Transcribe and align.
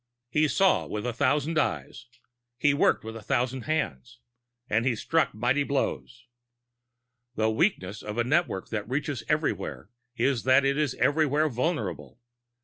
He 0.31 0.47
saw 0.47 0.87
with 0.87 1.05
a 1.05 1.13
thousand 1.13 1.59
eyes. 1.59 2.07
He 2.57 2.73
worked 2.73 3.03
with 3.03 3.15
a 3.15 3.21
thousand 3.21 3.65
hands. 3.65 4.17
And 4.67 4.83
he 4.83 4.95
struck 4.95 5.35
mighty 5.35 5.61
blows. 5.61 6.25
The 7.35 7.51
weakness 7.51 8.01
of 8.01 8.17
a 8.17 8.23
network 8.23 8.69
that 8.69 8.89
reaches 8.89 9.23
everywhere 9.29 9.91
is 10.17 10.41
that 10.41 10.65
it 10.65 10.75
is 10.75 10.95
everywhere 10.95 11.49
vulnerable. 11.49 12.19